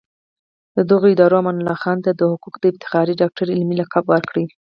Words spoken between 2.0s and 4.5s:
ته د حقوقو د افتخاري ډاکټرۍ علمي لقب ورکړ.